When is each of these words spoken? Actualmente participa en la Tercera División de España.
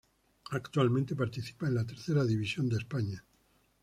Actualmente 0.49 1.15
participa 1.15 1.67
en 1.67 1.75
la 1.75 1.85
Tercera 1.85 2.23
División 2.23 2.67
de 2.67 2.77
España. 2.77 3.23